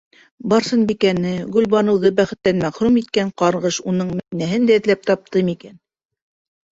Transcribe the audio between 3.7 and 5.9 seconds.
уның Мәҙинәһен дә эҙләп тапты микән?